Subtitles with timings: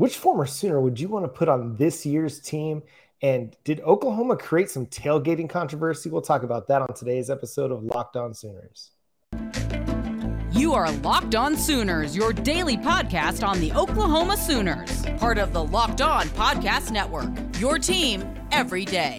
[0.00, 2.82] Which former Sooner would you want to put on this year's team?
[3.20, 6.08] And did Oklahoma create some tailgating controversy?
[6.08, 8.92] We'll talk about that on today's episode of Locked On Sooners.
[10.52, 15.64] You are Locked On Sooners, your daily podcast on the Oklahoma Sooners, part of the
[15.64, 17.28] Locked On Podcast Network.
[17.58, 19.18] Your team every day.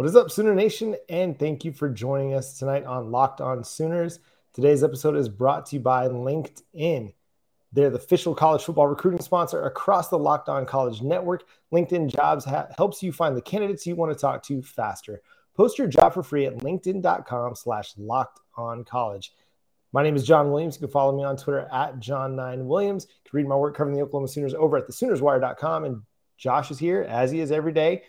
[0.00, 0.96] What is up, Sooner Nation?
[1.10, 4.20] And thank you for joining us tonight on Locked On Sooners.
[4.54, 7.12] Today's episode is brought to you by LinkedIn.
[7.70, 11.44] They're the official college football recruiting sponsor across the Locked On College Network.
[11.70, 15.20] LinkedIn Jobs ha- helps you find the candidates you want to talk to faster.
[15.54, 19.34] Post your job for free at linkedin.com slash locked on college.
[19.92, 20.76] My name is John Williams.
[20.76, 23.02] You can follow me on Twitter at John9Williams.
[23.02, 25.84] You can read my work covering the Oklahoma Sooners over at thesoonerswire.com.
[25.84, 26.00] And
[26.38, 28.04] Josh is here, as he is every day.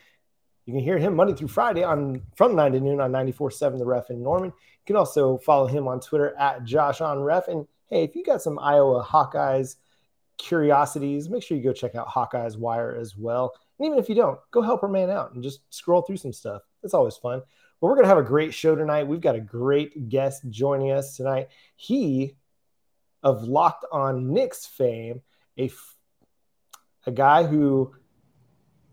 [0.65, 3.85] You can hear him Monday through Friday on from 9 to noon on 94.7 The
[3.85, 4.49] Ref in Norman.
[4.49, 7.47] You can also follow him on Twitter at Josh on Ref.
[7.47, 9.75] And hey, if you got some Iowa Hawkeyes
[10.37, 13.53] curiosities, make sure you go check out Hawkeyes Wire as well.
[13.79, 16.33] And even if you don't, go help our man out and just scroll through some
[16.33, 16.61] stuff.
[16.83, 17.41] It's always fun.
[17.79, 19.07] But we're going to have a great show tonight.
[19.07, 21.49] We've got a great guest joining us tonight.
[21.75, 22.35] He
[23.23, 25.21] of Locked on Knicks fame,
[25.57, 25.71] a,
[27.05, 27.93] a guy who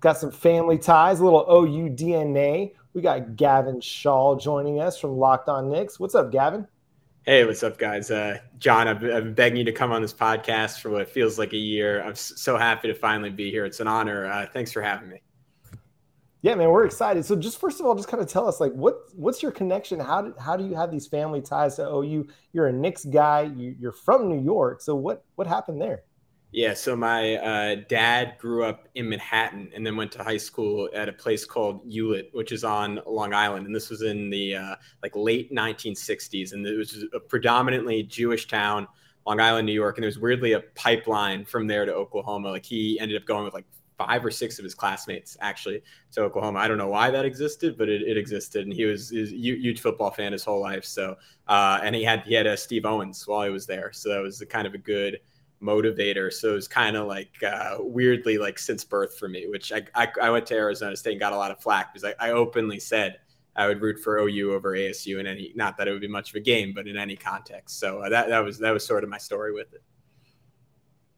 [0.00, 2.72] got some family ties, a little OU DNA.
[2.94, 5.98] We got Gavin Shaw joining us from Locked on Knicks.
[5.98, 6.66] What's up, Gavin?
[7.24, 8.10] Hey, what's up, guys?
[8.10, 11.38] Uh, John, I've, I've, been begging you to come on this podcast for what feels
[11.38, 12.02] like a year.
[12.02, 13.66] I'm so happy to finally be here.
[13.66, 14.26] It's an honor.
[14.26, 15.20] Uh, thanks for having me.
[16.40, 17.24] Yeah, man, we're excited.
[17.24, 19.98] So, just first of all, just kind of tell us, like, what what's your connection?
[19.98, 22.28] How do how do you have these family ties to OU?
[22.52, 23.42] You're a Knicks guy.
[23.42, 24.80] You, you're from New York.
[24.80, 26.04] So, what what happened there?
[26.50, 30.88] Yeah, so my uh, dad grew up in Manhattan and then went to high school
[30.94, 34.54] at a place called Hewlett, which is on Long Island, and this was in the
[34.56, 38.88] uh, like late 1960s, and it was a predominantly Jewish town,
[39.26, 42.48] Long Island, New York, and there was weirdly a pipeline from there to Oklahoma.
[42.48, 43.66] Like he ended up going with like
[43.98, 46.60] five or six of his classmates actually to Oklahoma.
[46.60, 49.80] I don't know why that existed, but it, it existed, and he was, a huge
[49.82, 50.86] football fan his whole life.
[50.86, 54.08] So, uh, and he had he had a Steve Owens while he was there, so
[54.08, 55.18] that was kind of a good
[55.62, 56.32] motivator.
[56.32, 59.82] So it was kind of like uh, weirdly like since birth for me, which I,
[59.94, 62.30] I, I, went to Arizona State and got a lot of flack because I, I,
[62.32, 63.18] openly said
[63.56, 66.30] I would root for OU over ASU in any, not that it would be much
[66.30, 67.80] of a game, but in any context.
[67.80, 69.82] So uh, that, that was, that was sort of my story with it.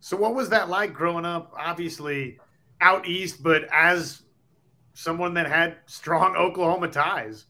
[0.00, 1.53] So what was that like growing up?
[1.59, 2.39] Obviously
[2.81, 4.23] out East, but as
[4.95, 7.45] someone that had strong Oklahoma ties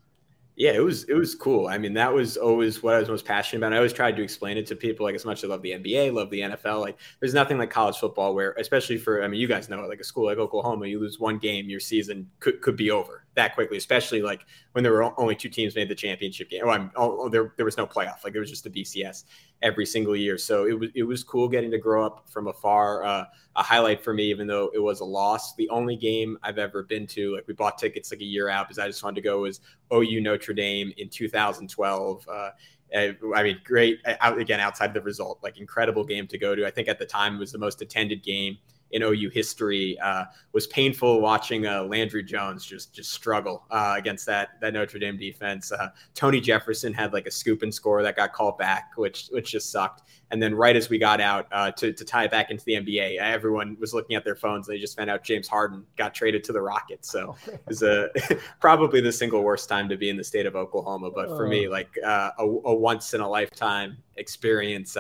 [0.61, 1.69] yeah, it was it was cool.
[1.69, 3.73] I mean, that was always what I was most passionate about.
[3.73, 5.71] I always tried to explain it to people, like as much as I love the
[5.71, 6.83] NBA, love the NFL.
[6.83, 10.01] Like, there's nothing like college football where, especially for, I mean, you guys know, like
[10.01, 13.55] a school like Oklahoma, you lose one game, your season could could be over that
[13.55, 13.79] quickly.
[13.79, 16.61] Especially like when there were only two teams made the championship game.
[16.67, 18.23] Oh, I'm, oh, there there was no playoff.
[18.23, 19.25] Like there was just the BCS
[19.63, 20.39] every single year.
[20.39, 23.05] So it was it was cool getting to grow up from afar.
[23.05, 23.25] Uh,
[23.57, 25.55] a highlight for me, even though it was a loss.
[25.57, 28.69] The only game I've ever been to, like we bought tickets like a year out
[28.69, 29.61] because I just wanted to go, was
[29.93, 32.29] OU Notre Dame in 2012.
[32.29, 32.51] Uh,
[32.95, 36.67] I mean, great out again outside the result, like incredible game to go to.
[36.67, 38.59] I think at the time it was the most attended game
[38.93, 39.99] in OU history.
[40.01, 44.99] Uh, was painful watching uh, Landry Jones just just struggle uh, against that that Notre
[44.99, 45.73] Dame defense.
[45.73, 49.53] Uh, Tony Jefferson had like a scoop and score that got called back, which which
[49.53, 50.03] just sucked.
[50.33, 52.75] And then right as we got out uh, to to tie it back into the
[52.75, 54.67] NBA, everyone was looking at their phones.
[54.67, 57.11] They just found out James Harden got traded to the Rockets.
[57.11, 58.11] So it was a
[58.61, 61.11] probably the single worst time to be in the state of Oklahoma.
[61.11, 61.71] But for me, oh.
[61.71, 64.97] like uh, a, a once in a lifetime experience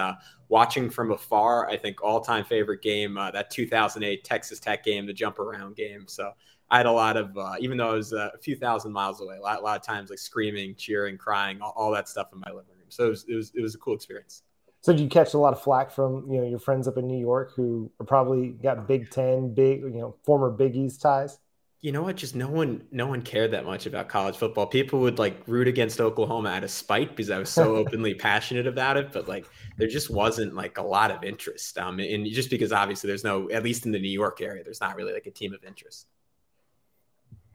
[0.50, 5.06] watching from afar, I think all time favorite game, uh, that 2008 Texas Tech game,
[5.06, 6.06] the jump around game.
[6.08, 6.32] So
[6.70, 9.20] I had a lot of, uh, even though I was uh, a few thousand miles
[9.20, 12.28] away, a lot, a lot of times like screaming, cheering, crying, all, all, that stuff
[12.32, 12.88] in my living room.
[12.88, 14.42] So it was, it was, it was a cool experience.
[14.82, 17.06] So did you catch a lot of flack from you know your friends up in
[17.06, 21.38] New York who probably got Big Ten, big you know former Big East ties?
[21.82, 22.16] You know what?
[22.16, 24.66] Just no one, no one cared that much about college football.
[24.66, 28.66] People would like root against Oklahoma out of spite because I was so openly passionate
[28.66, 29.12] about it.
[29.12, 29.46] But like,
[29.78, 31.78] there just wasn't like a lot of interest.
[31.78, 34.80] Um, and just because obviously there's no, at least in the New York area, there's
[34.80, 36.06] not really like a team of interest.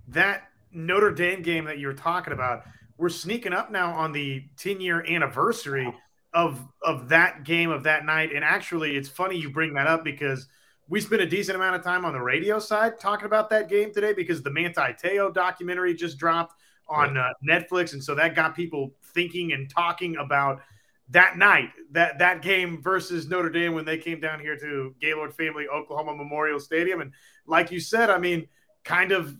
[0.08, 2.64] That Notre Dame game that you were talking about,
[2.98, 5.94] we're sneaking up now on the 10 year anniversary
[6.34, 8.32] of of that game of that night.
[8.34, 10.48] And actually, it's funny you bring that up because
[10.88, 13.94] we spent a decent amount of time on the radio side talking about that game
[13.94, 16.56] today because the Manti Te'o documentary just dropped
[16.88, 20.62] on uh, Netflix, and so that got people thinking and talking about
[21.10, 25.34] that night, that that game versus Notre Dame when they came down here to Gaylord
[25.34, 27.02] Family Oklahoma Memorial Stadium.
[27.02, 27.12] And
[27.46, 28.48] like you said, I mean,
[28.84, 29.36] kind of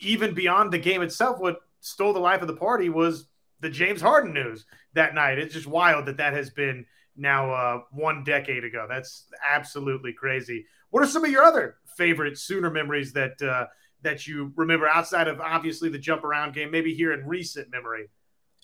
[0.00, 3.26] even beyond the game itself, what stole the life of the party was
[3.60, 5.38] the James Harden news that night.
[5.38, 6.86] It's just wild that that has been
[7.18, 8.86] now uh, one decade ago.
[8.88, 10.66] That's absolutely crazy.
[10.90, 13.66] What are some of your other favorite Sooner memories that uh,
[14.02, 16.70] that you remember outside of obviously the jump around game?
[16.70, 18.08] Maybe here in recent memory.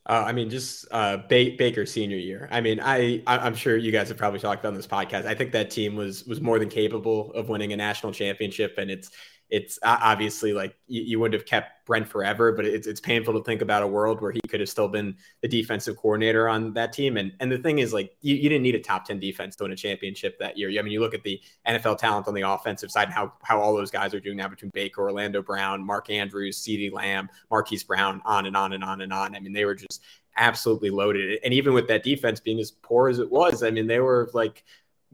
[0.07, 2.47] Uh, I mean, just uh, ba- Baker senior year.
[2.51, 5.25] I mean, I I'm sure you guys have probably talked on this podcast.
[5.25, 8.91] I think that team was was more than capable of winning a national championship, and
[8.91, 9.11] it's
[9.55, 13.45] it's obviously like you, you, wouldn't have kept Brent forever, but it's, it's painful to
[13.45, 16.93] think about a world where he could have still been the defensive coordinator on that
[16.93, 17.17] team.
[17.17, 19.63] And and the thing is, like, you, you didn't need a top 10 defense to
[19.63, 20.77] win a championship that year.
[20.77, 23.61] I mean, you look at the NFL talent on the offensive side and how, how
[23.61, 27.85] all those guys are doing now between Baker, Orlando Brown, Mark Andrews, CeeDee Lamb, Marquise
[27.85, 29.37] Brown, on and on and on and on.
[29.37, 30.03] I mean, they were just
[30.37, 31.39] absolutely loaded.
[31.45, 34.29] And even with that defense being as poor as it was, I mean, they were
[34.35, 34.65] like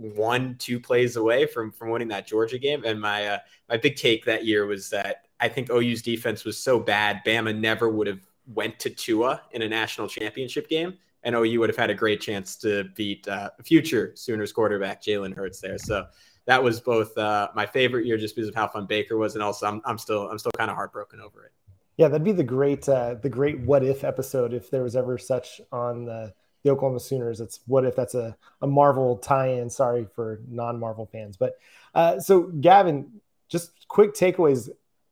[0.00, 2.85] one two plays away from from winning that Georgia game.
[2.85, 3.38] And my uh,
[3.69, 7.56] my big take that year was that I think OU's defense was so bad, Bama
[7.56, 11.76] never would have went to Tua in a national championship game, and OU would have
[11.76, 15.79] had a great chance to beat uh, future Sooners quarterback Jalen Hurts there.
[15.79, 16.06] So
[16.47, 19.43] that was both uh, my favorite year just because of how fun Baker was, and
[19.43, 21.52] also I'm, I'm still I'm still kind of heartbroken over it.
[21.99, 25.19] Yeah, that'd be the great uh, the great what if episode if there was ever
[25.19, 27.40] such on the the Oklahoma Sooners.
[27.40, 29.70] It's what if that's a, a Marvel tie-in.
[29.70, 31.54] Sorry for non-Marvel fans, but
[31.94, 34.68] uh, so Gavin, just quick takeaways.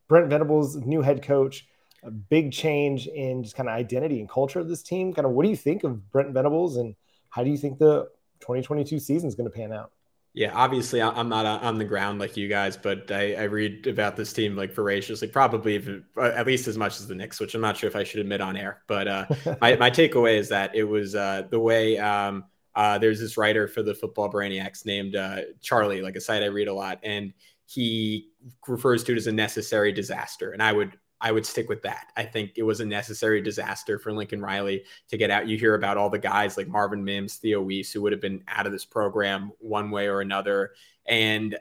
[0.08, 1.66] Brent Venables, new head coach,
[2.02, 5.12] a big change in just kind of identity and culture of this team.
[5.12, 6.94] Kind of, what do you think of Brent Venables, and
[7.28, 8.08] how do you think the
[8.40, 9.92] 2022 season is going to pan out?
[10.38, 14.14] Yeah, obviously I'm not on the ground like you guys, but I, I read about
[14.14, 17.56] this team like voraciously, probably even, uh, at least as much as the Knicks, which
[17.56, 18.82] I'm not sure if I should admit on air.
[18.86, 19.26] But uh,
[19.60, 22.44] my, my takeaway is that it was uh, the way um,
[22.76, 26.46] uh, there's this writer for the Football Brainiacs named uh, Charlie, like a site I
[26.46, 27.32] read a lot, and
[27.66, 28.28] he
[28.68, 30.52] refers to it as a necessary disaster.
[30.52, 32.12] And I would I would stick with that.
[32.16, 35.48] I think it was a necessary disaster for Lincoln Riley to get out.
[35.48, 38.44] You hear about all the guys like Marvin Mims, Theo Wease, who would have been
[38.46, 40.72] out of this program one way or another.
[41.06, 41.58] And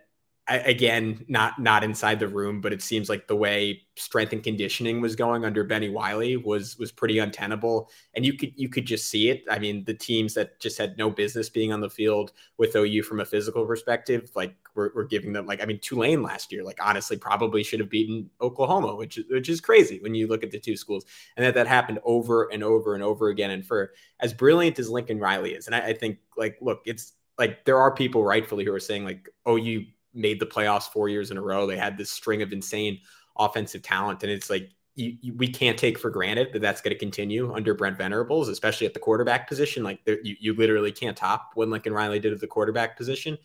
[0.49, 5.01] again, not not inside the room, but it seems like the way strength and conditioning
[5.01, 9.09] was going under Bennie Wylie was was pretty untenable, and you could you could just
[9.09, 9.43] see it.
[9.49, 13.03] I mean, the teams that just had no business being on the field with OU
[13.03, 16.63] from a physical perspective, like we're, we're giving them like I mean Tulane last year,
[16.63, 20.51] like honestly probably should have beaten Oklahoma, which which is crazy when you look at
[20.51, 21.05] the two schools,
[21.35, 23.51] and that that happened over and over and over again.
[23.51, 27.13] And for as brilliant as Lincoln Riley is, and I, I think like look, it's
[27.37, 29.85] like there are people rightfully who are saying like OU
[30.17, 31.67] made the playoffs four years in a row.
[31.67, 32.99] They had this string of insane
[33.37, 36.93] offensive talent, and it's like you, you, we can't take for granted that that's going
[36.93, 39.83] to continue under Brent Venables, especially at the quarterback position.
[39.83, 43.37] Like you, you literally can't top what Lincoln Riley did at the quarterback position.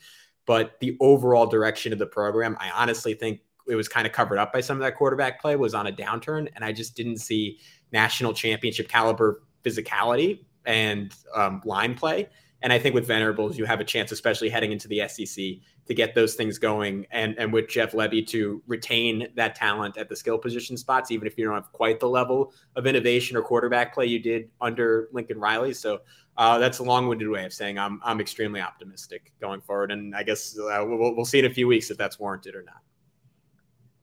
[0.47, 4.39] But the overall direction of the program, I honestly think it was kind of covered
[4.39, 7.19] up by some of that quarterback play was on a downturn, and I just didn't
[7.19, 7.61] see
[7.93, 12.29] national championship caliber physicality and um, line play.
[12.63, 15.45] And I think with Venables, you have a chance, especially heading into the SEC,
[15.87, 20.09] to get those things going and and with Jeff Lebby to retain that talent at
[20.09, 23.43] the skill position spots, even if you don't have quite the level of innovation or
[23.43, 25.75] quarterback play you did under Lincoln Riley.
[25.75, 26.03] So
[26.37, 30.23] uh, that's a long-winded way of saying I'm I'm extremely optimistic going forward, and I
[30.23, 32.81] guess uh, we'll we'll see in a few weeks if that's warranted or not.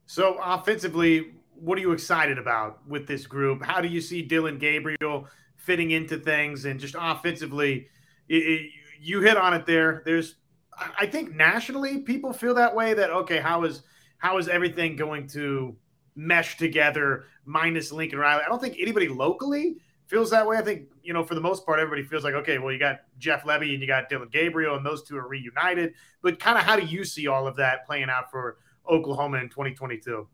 [0.06, 3.64] So offensively, what are you excited about with this group?
[3.64, 7.88] How do you see Dillon Gabriel fitting into things, and just offensively?
[8.30, 8.72] It, it,
[9.02, 10.04] you hit on it there.
[10.06, 10.36] There's
[10.98, 13.84] I think nationally people feel that way that okay, how is
[14.18, 15.76] how is everything going to
[16.16, 18.44] mesh together minus Lincoln Riley?
[18.46, 19.78] I don't think anybody locally
[20.10, 20.58] feels that way.
[20.58, 23.02] I think, you know, for the most part, everybody feels like, okay, well, you got
[23.20, 25.94] Jeff Lebby and you got Dillon Gabriel, and those two are reunited.
[26.22, 28.58] But kind of how do you see all of that playing out for
[28.90, 30.28] Oklahoma in 2022?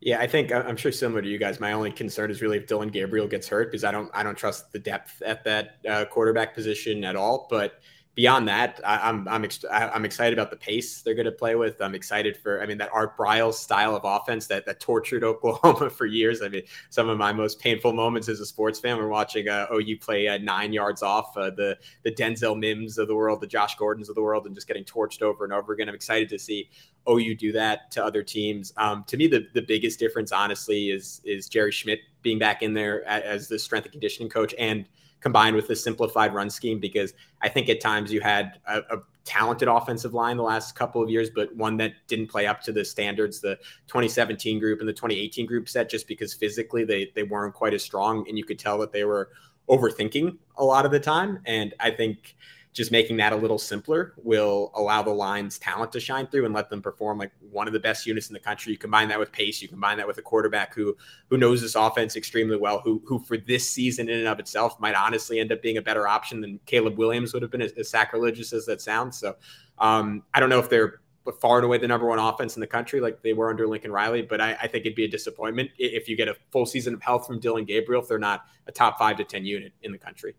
[0.00, 1.60] Yeah, I think I'm sure similar to you guys.
[1.60, 4.36] My only concern is really if Dillon Gabriel gets hurt because I don't I don't
[4.36, 7.46] trust the depth at that uh, quarterback position at all.
[7.50, 7.80] But
[8.14, 11.54] beyond that, I, am I'm I'm, I'm excited about the pace they're going to play
[11.54, 11.80] with.
[11.80, 15.90] I'm excited for I mean that Art Briles style of offense that that tortured Oklahoma
[15.90, 16.42] for years.
[16.42, 19.66] I mean some of my most painful moments as a sports fan were watching uh,
[19.72, 23.46] OU play uh, nine yards off uh, the the Denzel Mims of the world, the
[23.46, 25.88] Josh Gordons of the world, and just getting torched over and over again.
[25.88, 26.68] I'm excited to see
[27.08, 28.72] OU do that to other teams.
[28.76, 32.74] Um, to me, the the biggest difference, honestly, is is Jerry Schmidt being back in
[32.74, 34.86] there as the strength and conditioning coach and
[35.20, 38.98] combined with the simplified run scheme because I think at times you had a, a,
[39.26, 42.72] talented offensive line the last couple of years, but one that didn't play up to
[42.72, 43.54] the standards the
[43.86, 47.82] 2017 group and the 2018 group set just because physically they they weren't quite as
[47.82, 49.30] strong and you could tell that they were
[49.68, 51.40] overthinking a lot of the time.
[51.46, 52.34] And I think
[52.72, 56.54] just making that a little simpler will allow the line's talent to shine through and
[56.54, 58.72] let them perform like one of the best units in the country.
[58.72, 60.96] You combine that with pace, you combine that with a quarterback who
[61.28, 64.78] who knows this offense extremely well, who who for this season in and of itself
[64.78, 67.72] might honestly end up being a better option than Caleb Williams would have been, as,
[67.72, 69.18] as sacrilegious as that sounds.
[69.18, 69.34] So
[69.78, 71.00] um, I don't know if they're
[71.40, 73.92] far and away the number one offense in the country like they were under Lincoln
[73.92, 76.94] Riley, but I, I think it'd be a disappointment if you get a full season
[76.94, 79.92] of health from Dillon Gabriel if they're not a top five to ten unit in
[79.92, 80.34] the country.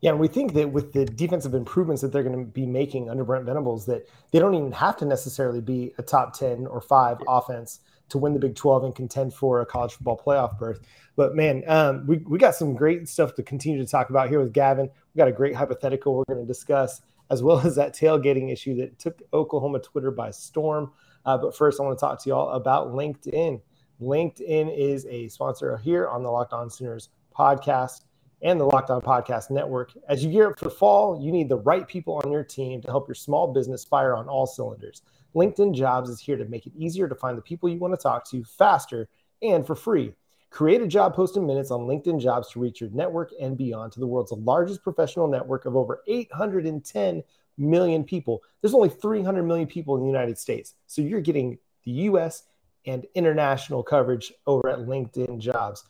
[0.00, 3.08] Yeah, and we think that with the defensive improvements that they're going to be making
[3.08, 6.80] under Brent Venables, that they don't even have to necessarily be a top 10 or
[6.80, 10.80] five offense to win the Big 12 and contend for a college football playoff berth.
[11.16, 14.38] But man, um, we, we got some great stuff to continue to talk about here
[14.38, 14.90] with Gavin.
[15.14, 17.00] We got a great hypothetical we're going to discuss,
[17.30, 20.92] as well as that tailgating issue that took Oklahoma Twitter by storm.
[21.24, 23.60] Uh, but first, I want to talk to y'all about LinkedIn.
[24.00, 28.02] LinkedIn is a sponsor here on the Locked On Sooners podcast
[28.42, 29.92] and the Locked On Podcast Network.
[30.08, 32.88] As you gear up for fall, you need the right people on your team to
[32.88, 35.02] help your small business fire on all cylinders.
[35.34, 38.02] LinkedIn Jobs is here to make it easier to find the people you want to
[38.02, 39.08] talk to faster
[39.42, 40.14] and for free.
[40.50, 43.92] Create a job post in minutes on LinkedIn Jobs to reach your network and beyond
[43.92, 47.22] to the world's largest professional network of over 810
[47.58, 48.42] million people.
[48.60, 50.74] There's only 300 million people in the United States.
[50.86, 52.44] So you're getting the US
[52.86, 55.84] and international coverage over at LinkedIn Jobs.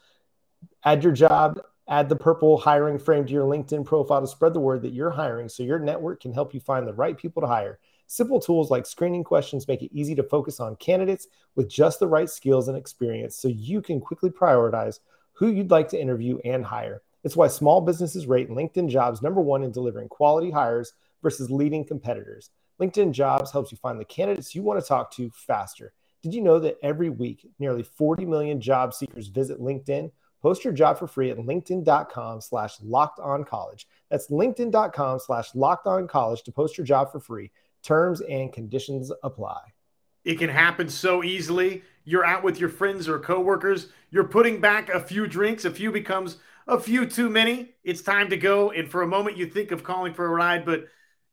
[0.84, 4.60] Add your job Add the purple hiring frame to your LinkedIn profile to spread the
[4.60, 7.46] word that you're hiring so your network can help you find the right people to
[7.46, 7.78] hire.
[8.08, 12.08] Simple tools like screening questions make it easy to focus on candidates with just the
[12.08, 14.98] right skills and experience so you can quickly prioritize
[15.32, 17.02] who you'd like to interview and hire.
[17.22, 21.84] It's why small businesses rate LinkedIn jobs number one in delivering quality hires versus leading
[21.84, 22.50] competitors.
[22.80, 25.92] LinkedIn jobs helps you find the candidates you want to talk to faster.
[26.22, 30.10] Did you know that every week, nearly 40 million job seekers visit LinkedIn?
[30.46, 33.88] Post your job for free at linkedin.com slash locked on college.
[34.12, 37.50] That's linkedin.com slash locked on college to post your job for free.
[37.82, 39.58] Terms and conditions apply.
[40.24, 41.82] It can happen so easily.
[42.04, 43.88] You're out with your friends or coworkers.
[44.12, 45.64] You're putting back a few drinks.
[45.64, 46.36] A few becomes
[46.68, 47.74] a few too many.
[47.82, 48.70] It's time to go.
[48.70, 50.84] And for a moment, you think of calling for a ride, but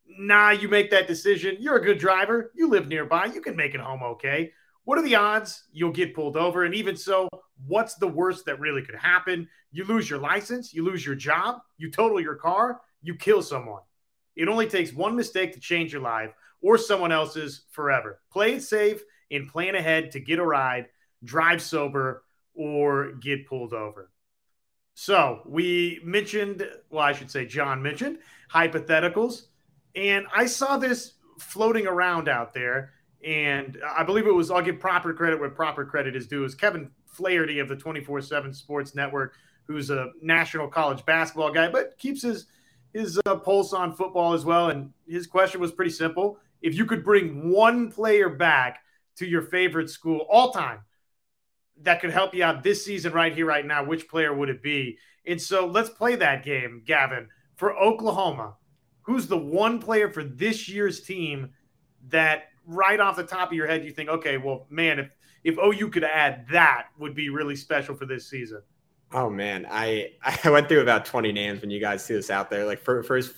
[0.07, 1.57] nah, you make that decision.
[1.59, 2.51] You're a good driver.
[2.55, 3.25] You live nearby.
[3.25, 4.53] You can make it home okay.
[4.85, 6.65] What are the odds you'll get pulled over?
[6.65, 7.29] And even so,
[7.67, 9.47] what's the worst that really could happen?
[9.71, 13.81] You lose your license, you lose your job, you total your car, you kill someone.
[14.35, 18.19] It only takes one mistake to change your life or someone else's forever.
[18.31, 20.87] Play it safe and plan ahead to get a ride,
[21.23, 22.23] drive sober,
[22.53, 24.09] or get pulled over.
[24.95, 28.19] So we mentioned, well, I should say John mentioned
[28.51, 29.43] hypotheticals.
[29.95, 32.92] And I saw this floating around out there
[33.23, 36.55] and I believe it was, I'll give proper credit where proper credit is due, is
[36.55, 41.97] Kevin Flaherty of the 24 7 Sports Network, who's a national college basketball guy, but
[41.97, 42.47] keeps his,
[42.93, 44.69] his uh, pulse on football as well.
[44.69, 46.37] And his question was pretty simple.
[46.61, 48.79] If you could bring one player back
[49.17, 50.79] to your favorite school all time
[51.81, 54.61] that could help you out this season, right here, right now, which player would it
[54.61, 54.97] be?
[55.25, 57.29] And so let's play that game, Gavin.
[57.55, 58.55] For Oklahoma,
[59.03, 61.51] who's the one player for this year's team
[62.09, 65.57] that right off the top of your head you think, okay, well, man, if if
[65.57, 68.61] OU could add that, would be really special for this season.
[69.11, 70.11] Oh man, I
[70.43, 72.65] I went through about twenty names when you guys see this out there.
[72.65, 73.35] Like for, first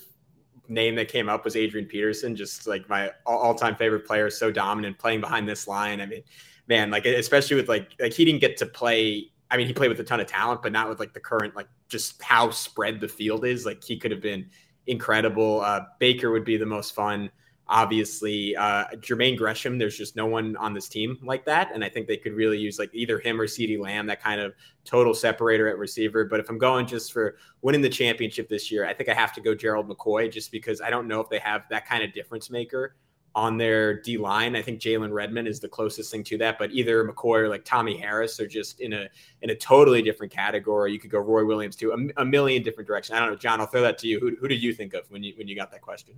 [0.68, 4.50] name that came up was Adrian Peterson, just like my all time favorite player, so
[4.50, 6.00] dominant playing behind this line.
[6.00, 6.22] I mean,
[6.68, 9.30] man, like especially with like like he didn't get to play.
[9.50, 11.54] I mean, he played with a ton of talent, but not with like the current
[11.54, 13.64] like just how spread the field is.
[13.64, 14.48] Like he could have been
[14.86, 15.60] incredible.
[15.60, 17.30] Uh, Baker would be the most fun
[17.68, 19.78] obviously uh, Jermaine Gresham.
[19.78, 22.58] There's just no one on this team like that, and I think they could really
[22.58, 24.54] use like either him or CeeDee Lamb, that kind of
[24.84, 26.24] total separator at receiver.
[26.24, 29.32] But if I'm going just for winning the championship this year, I think I have
[29.34, 32.12] to go Gerald McCoy, just because I don't know if they have that kind of
[32.12, 32.96] difference maker
[33.36, 34.56] on their D line.
[34.56, 37.66] I think Jalen Redmond is the closest thing to that, but either McCoy or like
[37.66, 39.08] Tommie Harris are just in a
[39.42, 40.90] in a totally different category.
[40.92, 43.14] You could go Roy Williams too, a, a million different directions.
[43.14, 43.60] I don't know, John.
[43.60, 44.18] I'll throw that to you.
[44.20, 46.14] Who, who did you think of when you when you got that question?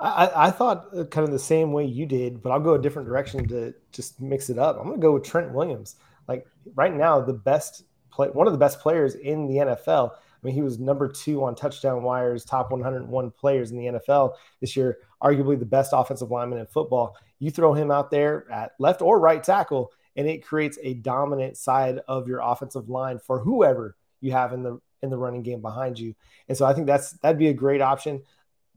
[0.00, 2.80] I, I, thought uh, kind of the same way you did, but I'll go a
[2.80, 4.76] different direction to just mix it up.
[4.78, 5.96] I'm going to go with Trent Williams.
[6.26, 10.12] Like right now, the best play, one of the best players in the NFL.
[10.12, 14.34] I mean, he was number two on touchdown wires, top 101 players in the NFL
[14.60, 17.16] this year, arguably the best offensive lineman in football.
[17.38, 21.58] You throw him out there at left or right tackle, and it creates a dominant
[21.58, 25.62] side of your offensive line for whoever you have in the in the running game
[25.62, 26.14] behind you.
[26.48, 28.22] And so I think that's that'd be a great option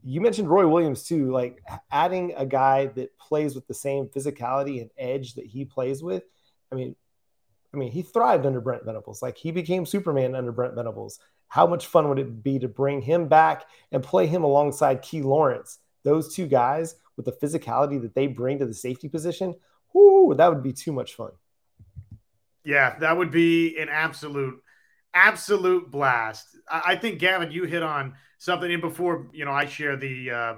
[0.04, 4.80] you mentioned Roy Williams too, like adding a guy that plays with the same physicality
[4.82, 6.24] and edge that he plays with.
[6.70, 6.94] I mean,
[7.72, 9.22] I mean, he thrived under Brent Venables.
[9.22, 11.18] Like he became Superman under Brent Venables.
[11.48, 15.22] How much fun would it be to bring him back and play him alongside Key
[15.22, 15.78] Lawrence?
[16.02, 19.54] Those two guys with the physicality that they bring to the safety position,
[19.92, 21.30] whoo, that would be too much fun.
[22.64, 24.60] Yeah, that would be an absolute,
[25.14, 26.46] absolute blast.
[26.70, 28.70] I, think Gavin, you hit on something.
[28.70, 30.30] And before you know, I share the.
[30.30, 30.54] Uh,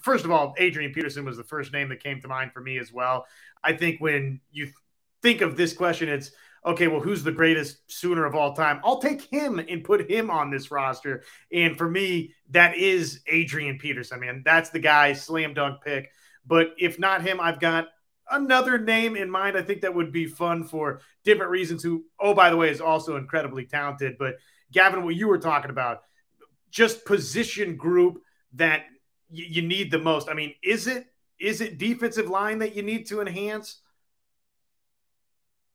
[0.00, 2.78] first of all, Adrian Peterson was the first name that came to mind for me
[2.78, 3.26] as well.
[3.62, 4.70] I think when you
[5.22, 6.30] think of this question, it's
[6.66, 8.80] okay, well, who's the greatest Sooner of all time?
[8.84, 11.22] I'll take him and put him on this roster.
[11.52, 14.16] And for me, that is Adrian Peterson.
[14.16, 16.10] I mean, that's the guy, slam dunk pick.
[16.46, 17.88] But if not him, I've got
[18.30, 19.56] another name in mind.
[19.56, 21.82] I think that would be fun for different reasons.
[21.82, 24.16] Who, oh, by the way, is also incredibly talented.
[24.18, 24.36] But
[24.72, 26.00] Gavin, what you were talking about,
[26.74, 28.20] just position group
[28.54, 28.80] that
[29.30, 30.28] y- you need the most.
[30.28, 31.06] I mean, is it
[31.38, 33.80] is it defensive line that you need to enhance?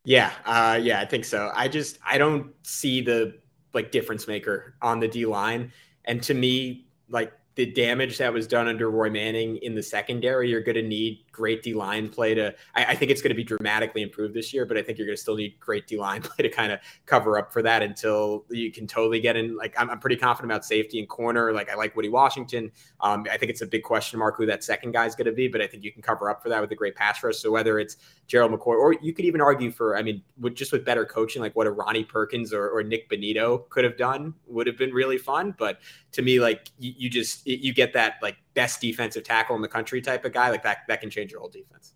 [0.04, 1.52] Yeah, uh, yeah, I think so.
[1.54, 3.40] I just I don't see the
[3.74, 5.72] like difference maker on the D line,
[6.06, 10.50] and to me, like the damage that was done under Roy Manning in the secondary,
[10.50, 12.54] you're going to need great D line play to.
[12.76, 15.08] I, I think it's going to be dramatically improved this year, but I think you're
[15.08, 17.82] going to still need great D line play to kind of cover up for that
[17.82, 19.56] until you can totally get in.
[19.58, 21.52] Like I'm, I'm pretty confident about safety and corner.
[21.52, 22.72] Like I like Woody Washington.
[23.02, 25.34] Um, I think it's a big question mark who that second guy is going to
[25.34, 27.38] be, but I think you can cover up for that with a great pass rush.
[27.38, 30.72] So whether it's Gerald McCoy, or you could even argue for, I mean, with just
[30.72, 34.34] with better coaching, like what a Ronnie Perkins or, or Nik Bonitto could have done
[34.46, 35.56] would have been really fun.
[35.58, 35.80] But
[36.14, 39.68] to me, like you, you just you get that like best defensive tackle in the
[39.68, 41.94] country type of guy, like that that can change your whole defense.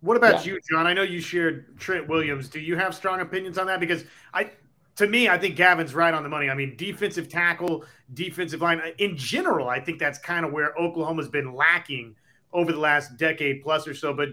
[0.00, 0.52] What about yeah.
[0.52, 0.86] you, John?
[0.86, 2.48] I know you shared Trent Williams.
[2.48, 3.80] Do you have strong opinions on that?
[3.80, 4.52] Because I,
[4.96, 6.50] to me, I think Gavin's right on the money.
[6.50, 9.68] I mean, defensive tackle, defensive line uh, in general.
[9.68, 12.14] I think that's kind of where Oklahoma's been lacking
[12.52, 14.14] over the last decade plus or so.
[14.14, 14.28] But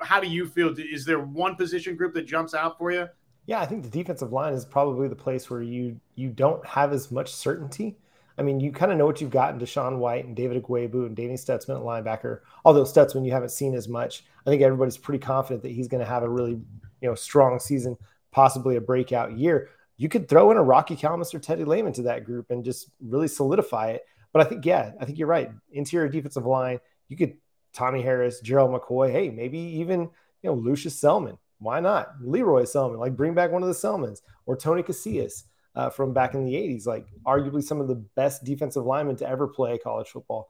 [0.00, 0.72] how do you feel?
[0.78, 3.08] Is there one position group that jumps out for you?
[3.46, 6.92] Yeah, I think the defensive line is probably the place where you you don't have
[6.92, 7.96] as much certainty.
[8.38, 11.06] I mean, you kind of know what you've got in DaShaun White and David Ugwoegbu
[11.06, 12.40] and Danny Stutsman at linebacker.
[12.64, 16.02] Although Stutsman you haven't seen as much, I think everybody's pretty confident that he's going
[16.02, 16.52] to have a really
[17.00, 17.96] you know strong season,
[18.30, 19.70] possibly a breakout year.
[19.96, 22.90] You could throw in a Rocky Calmus or Teddy Lehman to that group and just
[23.00, 24.02] really solidify it.
[24.32, 25.50] But I think, yeah, I think you're right.
[25.72, 27.38] Interior defensive line, you could
[27.72, 30.02] Tommie Harris, Gerald McCoy, hey, maybe even
[30.42, 31.38] you know Lucious Selmon.
[31.58, 32.98] Why not Lee Roy Selmon?
[32.98, 35.44] Like bring back one of the Selmons or Tony Casillas
[35.78, 39.28] uh, from back in the 80s, like arguably some of the best defensive linemen to
[39.28, 40.48] ever play college football.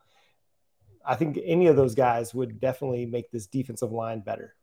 [1.04, 4.54] I think any of those guys would definitely make this defensive line better.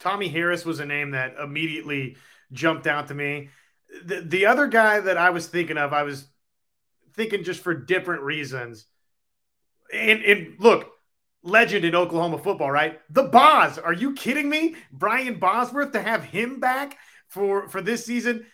[0.00, 2.16] Tommie Harris was a name that immediately
[2.50, 3.50] jumped out to me.
[4.04, 6.26] The, the other guy that I was thinking of, I was
[7.14, 8.86] thinking just for different reasons.
[9.94, 10.90] And, and look,
[11.44, 13.00] legend in Oklahoma football, right?
[13.08, 13.78] The Boz.
[13.78, 14.74] Are you kidding me?
[14.90, 18.46] Brian Bosworth to have him back for for this season.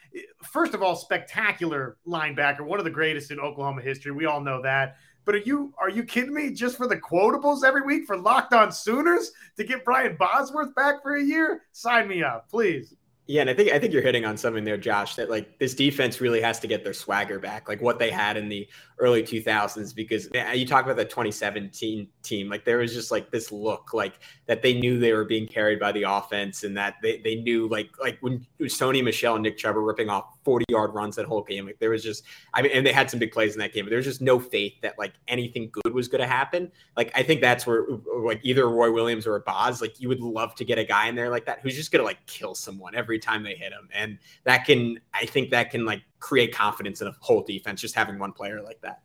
[0.43, 4.13] First of all, spectacular linebacker, one of the greatest in Oklahoma history.
[4.13, 4.97] We all know that.
[5.25, 6.51] But are you are you kidding me?
[6.51, 11.03] Just for the quotables every week for Locked On Sooners to get Brian Bosworth back
[11.03, 11.63] for a year?
[11.73, 12.95] Sign me up, please.
[13.29, 15.15] Yeah, and I think I think you're hitting on something there, Josh.
[15.15, 18.37] That like this defense really has to get their swagger back, like what they had
[18.37, 19.95] in the early 2000s.
[19.95, 23.95] Because man, you talk about the 2017 team, like there was just like this look,
[23.95, 24.15] like
[24.47, 27.69] that they knew they were being carried by the offense, and that they, they knew
[27.69, 31.26] like like when Sony Michel and Nick Chubb were ripping off 40 yard runs that
[31.26, 31.66] whole game.
[31.66, 32.24] Like there was just,
[32.55, 34.20] I mean, and they had some big plays in that game, but there was just
[34.20, 36.72] no faith that like anything good was going to happen.
[36.96, 37.85] Like I think that's where
[38.24, 41.07] like either Roy Williams or a Boz, like you would love to get a guy
[41.07, 43.55] in there like that who's just going to like kill someone every every time they
[43.55, 43.90] hit him.
[43.92, 47.94] And that can, I think that can like create confidence in a whole defense, just
[47.94, 49.02] having one player like that.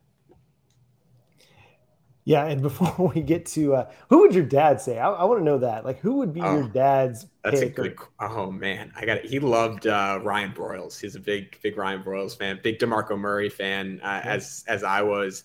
[2.28, 4.98] Yeah, and before we get to uh, who would your dad say?
[4.98, 5.86] I, I want to know that.
[5.86, 7.24] Like, who would be oh, your dad's?
[7.42, 7.96] That's a good.
[8.20, 9.24] Oh man, I got it.
[9.24, 11.00] He loved uh, Ryan Broyles.
[11.00, 14.30] He's a big, big Ryan Broyles fan, big Demarco Murray fan, uh, yeah.
[14.30, 15.44] as as I was.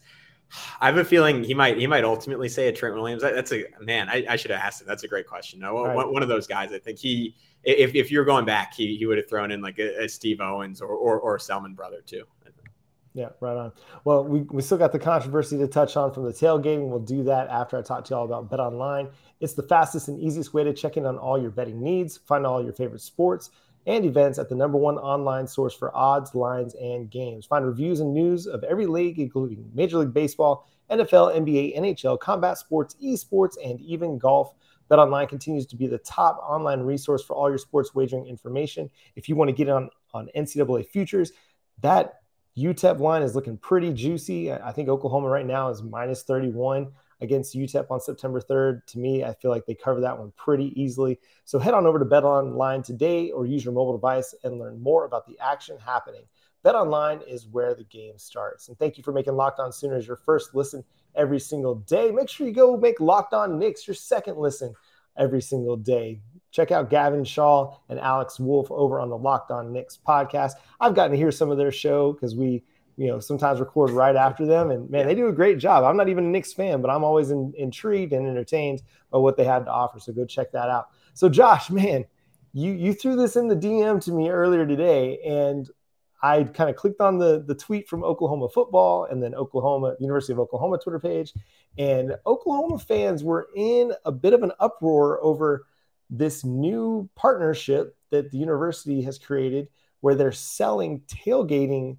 [0.81, 3.21] I have a feeling he might he might ultimately say a Trent Williams.
[3.21, 4.09] That's a man.
[4.09, 4.87] I, I should have asked him.
[4.87, 5.61] That's a great question.
[5.61, 5.95] No, right.
[5.95, 6.73] one, one, of those guys.
[6.73, 9.79] I think he if, if you're going back, he, he would have thrown in like
[9.79, 12.25] a, a Steve Owens or, or, or a Selmon brother too.
[13.13, 13.71] Yeah, right on.
[14.05, 16.89] Well, we, we still got the controversy to touch on from the tailgating.
[16.89, 19.07] We'll do that after I talk to you all about Bet Online.
[19.39, 22.17] It's the fastest and easiest way to check in on all your betting needs.
[22.17, 23.51] Find all your favorite sports
[23.85, 27.45] and events at the number one online source for odds, lines, and games.
[27.45, 32.57] Find reviews and news of every league, including Major League Baseball, NFL, NBA, NHL, combat
[32.57, 34.53] sports, esports, and even golf.
[34.89, 38.89] Bet Online continues to be the top online resource for all your sports wagering information.
[39.15, 41.31] If you want to get on on NCAA futures,
[41.81, 42.22] that
[42.57, 44.51] UTEP line is looking pretty juicy.
[44.51, 48.85] I think Oklahoma right now is minus 31 against UTEP on September 3rd.
[48.87, 51.19] To me, I feel like they cover that one pretty easily.
[51.45, 55.05] So head on over to BetOnline today or use your mobile device and learn more
[55.05, 56.23] about the action happening.
[56.63, 58.67] BetOnline is where the game starts.
[58.67, 60.83] And thank you for making Locked On Sooners your first listen
[61.15, 62.11] every single day.
[62.11, 64.75] Make sure you go make Locked On Knicks your second listen
[65.17, 66.19] every single day.
[66.53, 70.51] Check out Gavin Shaw and Alex Wolf over on the Locked On Knicks podcast.
[70.79, 72.63] I've gotten to hear some of their show because we,
[72.95, 75.83] you know, sometimes record right after them, and man, they do a great job.
[75.83, 79.35] I'm not even a Knicks fan, but I'm always in, intrigued and entertained by what
[79.35, 79.99] they had to offer.
[79.99, 80.89] So go check that out.
[81.15, 82.05] So Josh, man,
[82.53, 85.67] you you threw this in the DM to me earlier today, and
[86.21, 90.33] I kind of clicked on the the tweet from Oklahoma football and then Oklahoma University
[90.33, 91.33] of Oklahoma Twitter page,
[91.79, 95.65] and Oklahoma fans were in a bit of an uproar over
[96.17, 99.67] this new partnership that the university has created
[100.01, 101.97] where they're selling tailgating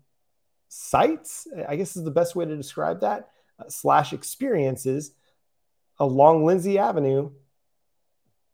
[0.68, 1.46] sites.
[1.68, 5.12] I guess is the best way to describe that uh, slash experiences
[5.98, 7.30] along Lindsey Avenue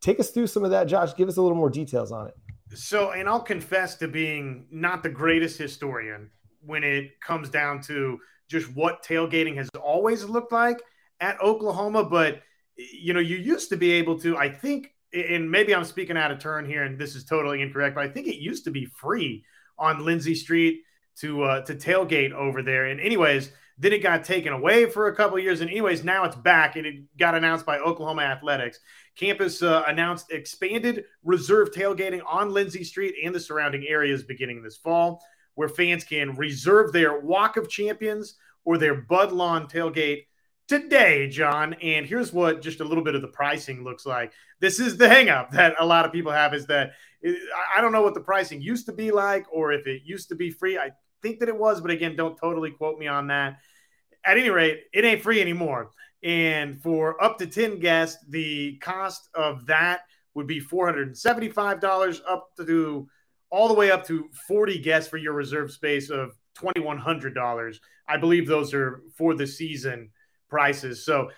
[0.01, 1.15] Take us through some of that, Josh.
[1.15, 2.35] Give us a little more details on it.
[2.73, 6.31] So, and I'll confess to being not the greatest historian
[6.65, 8.19] when it comes down to
[8.49, 10.81] just what tailgating has always looked like
[11.19, 12.03] at Oklahoma.
[12.03, 12.41] But,
[12.77, 16.31] you know, you used to be able to, I think, and maybe I'm speaking out
[16.31, 18.85] of turn here and this is totally incorrect, but I think it used to be
[18.85, 19.43] free
[19.77, 20.83] on Lindsey Street
[21.17, 22.85] to uh, to tailgate over there.
[22.85, 25.61] And anyways, then it got taken away for a couple years.
[25.61, 28.79] And anyways, now it's back and it got announced by Oklahoma Athletics.
[29.15, 34.77] Campus uh, announced expanded reserve tailgating on Lindsey Street and the surrounding areas beginning this
[34.77, 35.23] fall,
[35.55, 40.25] where fans can reserve their Walk of Champions or their Bud Lawn tailgate
[40.71, 41.73] today, John.
[41.81, 44.31] And here's what just a little bit of the pricing looks like.
[44.61, 46.93] This is the hangup that a lot of people have is that
[47.75, 50.35] I don't know what the pricing used to be like or if it used to
[50.35, 50.77] be free.
[50.77, 53.59] I think that it was, but again, don't totally quote me on that.
[54.23, 55.91] At any rate, it ain't free anymore.
[56.23, 60.01] And for up to 10 guests, the cost of that
[60.35, 63.09] would be $475 up to
[63.49, 67.79] all the way up to 40 guests for your reserve space of $2,100.
[68.07, 70.11] I believe those are for the season
[70.51, 71.03] prices.
[71.03, 71.31] So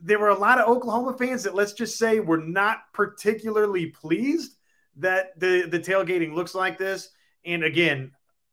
[0.00, 4.52] there were a lot of Oklahoma fans that let's just say were not particularly pleased
[4.98, 7.10] that the, the tailgating looks like this.
[7.44, 8.12] And again,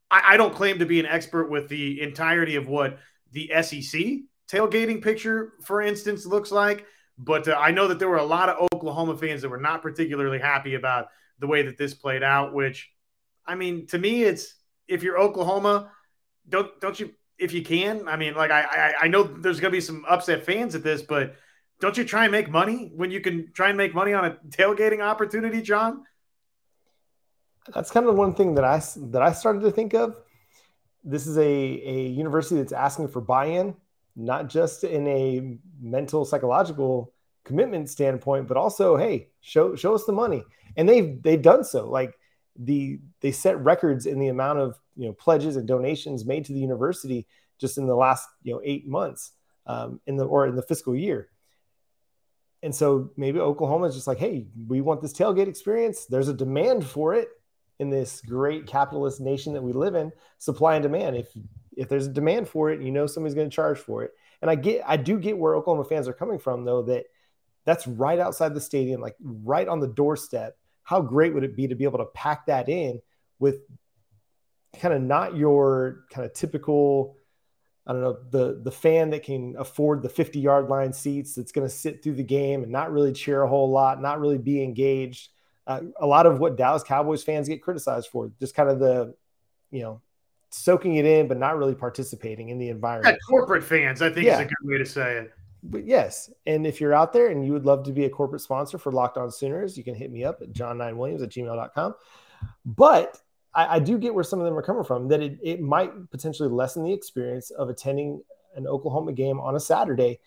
[0.10, 2.98] I, I don't claim to be an expert with the entirety of what
[3.32, 4.02] the SEC
[4.48, 6.86] tailgating picture, for instance, looks like.
[7.18, 9.82] But uh, I know that there were a lot of Oklahoma fans that were not
[9.82, 11.08] particularly happy about
[11.40, 12.54] the way that this played out.
[12.54, 12.92] Which,
[13.46, 14.56] I mean, to me, it's
[14.88, 15.92] if you're Oklahoma,
[16.48, 18.08] don't don't you if you can.
[18.08, 20.84] I mean, like I I, I know there's going to be some upset fans at
[20.84, 21.36] this, but
[21.80, 24.32] don't you try and make money when you can try and make money on a
[24.50, 26.04] tailgating opportunity, John?
[27.74, 30.16] That's kind of one thing that I that I started to think of.
[31.04, 33.76] This is a a university that's asking for buy-in
[34.16, 40.14] not just in a mental psychological commitment standpoint, but also, hey, show show us the
[40.14, 40.44] money.
[40.78, 41.90] And they've they've done so.
[41.90, 42.18] Like
[42.58, 46.54] the they set records in the amount of you know pledges and donations made to
[46.54, 47.28] the university
[47.60, 49.32] just in the last you know eight months
[49.66, 51.30] um, in the or in the fiscal year.
[52.64, 56.06] And so maybe Oklahoma is just like, hey, we want this tailgate experience.
[56.06, 57.30] There's a demand for it
[57.80, 60.12] in this great capitalist nation that we live in.
[60.40, 61.16] Supply and demand.
[61.16, 61.28] If
[61.78, 64.12] if there's a demand for it, you know somebody's going to charge for it.
[64.42, 66.84] And I get, I do get where Oklahoma fans are coming from, though.
[66.84, 67.06] That
[67.66, 70.58] that's right outside the stadium, like right on the doorstep.
[70.86, 73.02] How great would it be to be able to pack that in
[73.40, 73.58] with
[74.80, 77.18] kind of not your kind of typical,
[77.86, 81.52] I don't know, the the fan that can afford the 50 yard line seats that's
[81.52, 84.38] going to sit through the game and not really cheer a whole lot, not really
[84.38, 85.30] be engaged.
[85.68, 89.16] Uh, a lot of what Dallas Cowboys fans get criticized for, just kind of the,
[89.72, 90.00] you know,
[90.52, 93.16] soaking it in, but not really participating in the environment.
[93.16, 94.36] Yeah, corporate fans, I think, yeah.
[94.36, 95.34] is a good way to say it.
[95.68, 98.42] But yes, and if you're out there and you would love to be a corporate
[98.42, 101.96] sponsor for Locked On Sooners, you can hit me up at john9williams at gmail.com.
[102.66, 103.20] But
[103.54, 106.12] I, I, do get where some of them are coming from, that it, it might
[106.12, 108.22] potentially lessen the experience of attending
[108.56, 110.20] an Oklahoma game on a Saturday.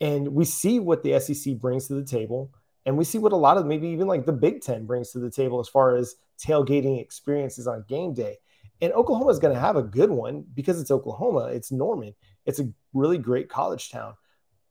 [0.00, 2.52] And we see what the SEC brings to the table.
[2.84, 5.18] And we see what a lot of maybe even like the Big Ten brings to
[5.18, 8.36] the table as far as tailgating experiences on game day.
[8.80, 12.60] And Oklahoma is going to have a good one because it's Oklahoma, it's Norman, it's
[12.60, 14.14] a really great college town.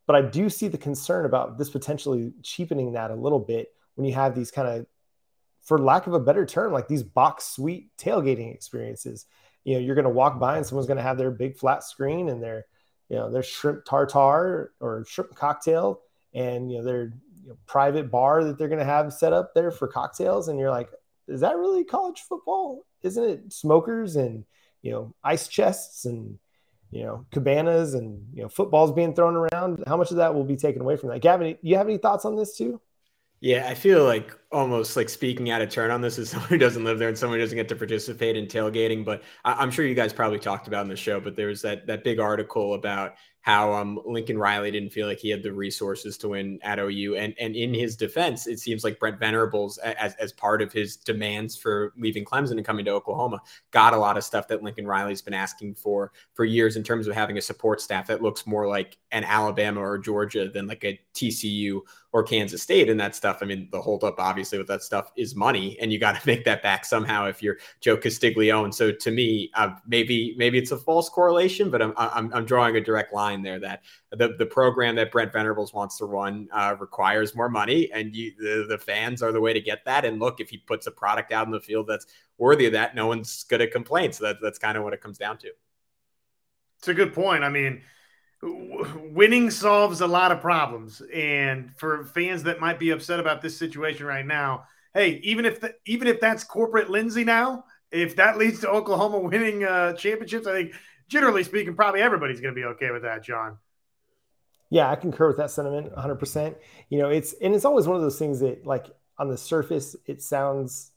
[0.08, 4.06] But I do see the concern about this potentially cheapening that a little bit when
[4.06, 4.86] you have these kind of,
[5.64, 9.26] for lack of a better term, like these box suite tailgating experiences.
[9.64, 11.84] You know, you're going to walk by and someone's going to have their big flat
[11.84, 12.66] screen and their,
[13.10, 16.02] you know, their shrimp tartar or shrimp cocktail
[16.34, 17.04] and, you know, their
[17.44, 20.50] you know, private bar that they're going to have set up there for cocktails.
[20.50, 20.90] And you're like,
[21.28, 22.86] is that really college football?
[23.06, 24.44] isn't it smokers and
[24.82, 26.38] you know ice chests and
[26.96, 29.84] you know cabanas and you know footballs being thrown around?
[29.86, 31.22] How much of that will be taken away from that?
[31.22, 32.82] Gavin, you have any thoughts on this too?
[33.42, 36.58] Yeah, I feel like almost like speaking out of turn on this as someone who
[36.58, 39.04] doesn't live there and someone who doesn't get to participate in tailgating.
[39.04, 41.20] But I, am sure you guys probably talked about in the show.
[41.20, 45.20] But there was that that big article about how um, Lincoln Riley didn't feel like
[45.20, 47.16] he had the resources to win at OU.
[47.16, 50.96] And and in his defense, it seems like Brent Venables, as, as part of his
[50.98, 54.88] demands for leaving Clemson and coming to Oklahoma, got a lot of stuff that Lincoln
[54.88, 58.48] Riley's been asking for for years in terms of having a support staff that looks
[58.48, 61.82] more like an Alabama or Georgia than like a TCU
[62.16, 63.40] or Kansas State and that stuff.
[63.42, 66.46] I mean, the holdup obviously with that stuff is money, and you got to make
[66.46, 68.74] that back somehow if you're Joe Castiglione.
[68.74, 72.78] So to me, uh, maybe maybe it's a false correlation, but I'm, I'm I'm drawing
[72.78, 76.78] a direct line there that the, the program that Brent Venables wants to run uh,
[76.80, 80.06] requires more money, and you, the, the fans are the way to get that.
[80.06, 82.06] And look, if he puts a product out in the field that's
[82.38, 84.14] worthy of that, no one's going to complain.
[84.14, 85.50] So that, that's kind of what it comes down to.
[86.80, 87.44] It's a good point.
[87.44, 87.82] I mean,
[88.42, 93.58] winning solves a lot of problems, and for fans that might be upset about this
[93.58, 98.38] situation right now, hey, even if the, even if that's corporate Lindsey now, if that
[98.38, 100.74] leads to Oklahoma winning uh, championships, I think
[101.08, 103.58] generally speaking, probably everybody's going to be okay with that, John.
[104.70, 106.56] Yeah, I concur with that sentiment 100%.
[106.90, 109.96] You know, it's and it's always one of those things that like on the surface
[110.06, 110.92] it sounds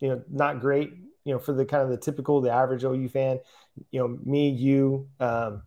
[0.00, 0.92] you know not great,
[1.24, 3.40] you know, for the kind of the typical the average OU fan,
[3.90, 5.62] you know, me, you um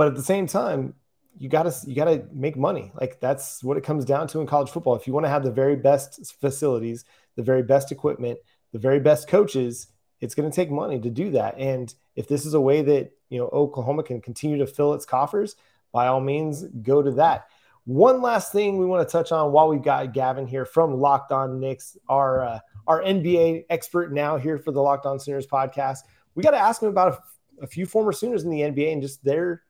[0.00, 0.94] but at the same time,
[1.36, 2.90] you got to you got to make money.
[2.98, 4.96] Like that's what it comes down to in college football.
[4.96, 7.04] If you want to have the very best facilities,
[7.36, 8.38] the very best equipment,
[8.72, 9.88] the very best coaches,
[10.22, 11.58] it's going to take money to do that.
[11.58, 15.04] And if this is a way that you know Oklahoma can continue to fill its
[15.04, 15.54] coffers,
[15.92, 17.48] by all means, go to that.
[17.84, 21.30] One last thing we want to touch on while we've got Gavin here from Locked
[21.30, 26.04] On Knicks, our uh, our NBA expert now here for the Locked On Sooners podcast.
[26.34, 27.22] We got to ask him about
[27.60, 29.60] a, a few former Sooners in the NBA and just their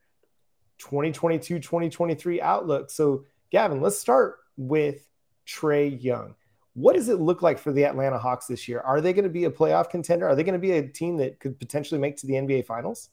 [0.81, 2.91] 2022-2023 outlook.
[2.91, 5.07] So, Gavin, let's start with
[5.47, 6.35] Trae Young.
[6.75, 8.81] What does it look like for the Atlanta Hawks this year?
[8.81, 10.29] Are they going to be a playoff contender?
[10.29, 13.11] Are they going to be a team that could potentially make to the NBA Finals?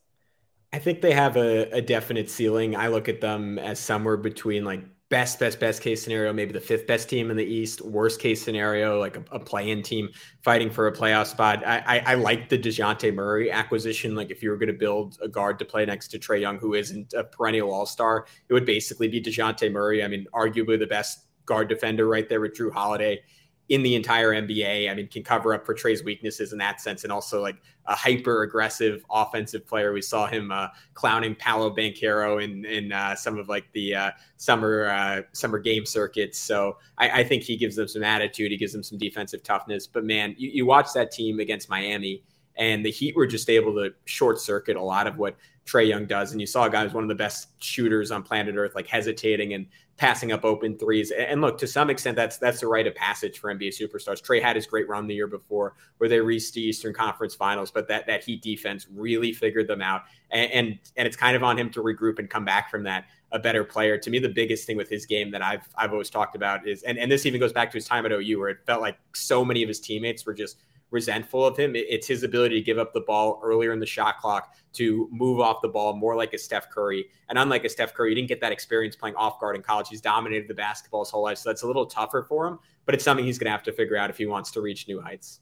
[0.72, 2.76] I think they have a, a definite ceiling.
[2.76, 6.60] I look at them as somewhere between like best, best, best case scenario, maybe the
[6.60, 7.82] fifth best team in the East.
[7.82, 10.10] Worst case scenario, like a, a play-in team
[10.42, 11.66] fighting for a playoff spot.
[11.66, 14.16] I, I, I like the Dejounte Murray acquisition.
[14.16, 16.58] Like if you were going to build a guard to play next to Trae Young,
[16.58, 20.04] who isn't a perennial All-Star, it would basically be Dejounte Murray.
[20.04, 23.22] I mean, arguably the best guard defender right there with Jrue Holiday
[23.70, 24.90] in the entire NBA.
[24.90, 27.96] I mean, can cover up for Trae's weaknesses in that sense, and also like a
[27.96, 29.94] hyper aggressive offensive player.
[29.94, 34.12] We saw him uh, clowning Paolo Banchero in in uh, some of like the uh,
[34.38, 36.40] summer uh, summer game circuits.
[36.40, 38.52] So I, I, think he gives them some attitude.
[38.52, 39.88] He gives them some defensive toughness.
[39.88, 42.24] But man, you, you watch that team against Miami,
[42.58, 46.06] and the Heat were just able to short circuit a lot of what Trae Young
[46.06, 46.32] does.
[46.32, 48.88] And you saw a guy who's one of the best shooters on planet Earth, like
[48.88, 49.68] hesitating and
[49.98, 51.12] passing up open threes.
[51.12, 54.22] And look, to some extent, that's that's the rite of passage for NBA superstars.
[54.22, 57.70] Trae had his great run the year before, where they reached the Eastern Conference Finals,
[57.70, 61.44] but that that Heat defense really figured them out, and and, and it's kind of
[61.44, 63.98] on him to regroup and come back from that a better player.
[63.98, 66.84] To me, the biggest thing with his game that I've I've always talked about is,
[66.84, 68.98] and and this even goes back to his time at OU, where it felt like
[69.14, 70.58] so many of his teammates were just
[70.90, 71.74] resentful of him.
[71.76, 75.40] It's his ability to give up the ball earlier in the shot clock, to move
[75.40, 77.06] off the ball more like a Steph Curry.
[77.30, 79.90] And unlike a Steph Curry, he didn't get that experience playing off guard in college.
[79.90, 81.40] He's dominated the basketball his whole life.
[81.40, 83.72] So that's a little tougher for him, but it's something he's going to have to
[83.72, 85.42] figure out if he wants to reach new heights.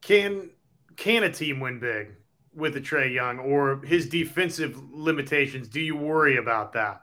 [0.00, 0.50] Can
[0.96, 2.14] can a team win big
[2.54, 5.68] with a Trae Young or his defensive limitations?
[5.68, 7.02] Do you worry about that?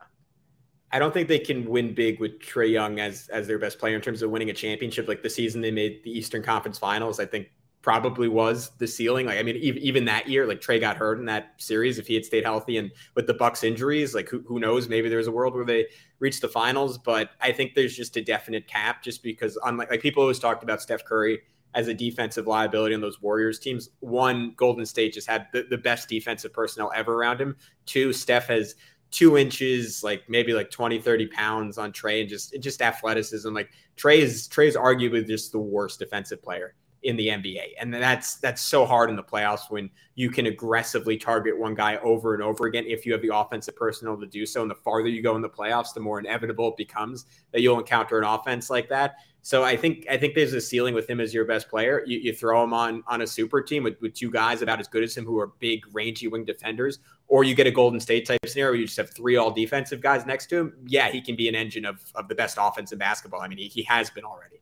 [0.92, 3.96] I don't think they can win big with Trae Young as as their best player
[3.96, 5.08] in terms of winning a championship.
[5.08, 7.50] Like the season they made the Eastern Conference Finals, I think
[7.82, 9.26] probably was the ceiling.
[9.26, 12.00] Like I mean, even, even that year, like Trae got hurt in that series.
[12.00, 14.88] If he had stayed healthy and with the Bucks injuries, like who, who knows?
[14.88, 15.88] Maybe there's a world where they
[16.20, 16.98] reach the finals.
[16.98, 20.64] But I think there's just a definite cap, just because unlike like people always talked
[20.64, 21.42] about Steph Curry
[21.74, 23.90] as a defensive liability on those Warriors teams.
[24.00, 27.56] One, Golden State just had the, the best defensive personnel ever around him.
[27.86, 28.76] Two, Steph has
[29.12, 33.54] two inches, like maybe like 20, 30 pounds on Trae and just just athleticism.
[33.54, 37.74] Like Trae is Trae is arguably just the worst defensive player in the NBA.
[37.80, 41.98] And that's that's so hard in the playoffs when you can aggressively target one guy
[41.98, 44.62] over and over again if you have the offensive personnel to do so.
[44.62, 47.80] And the farther you go in the playoffs, the more inevitable it becomes that you'll
[47.80, 49.16] encounter an offense like that.
[49.48, 52.04] So I think I think there's a ceiling with him as your best player.
[52.06, 54.90] You, you throw him on on a super team with, with two guys about as
[54.90, 58.26] good as him who are big, rangy wing defenders, or you get a Golden State
[58.26, 61.22] type scenario where you just have three all defensive guys next to him, yeah, he
[61.22, 63.40] can be an engine of, of the best offense in basketball.
[63.40, 64.60] I mean, he, he has been already.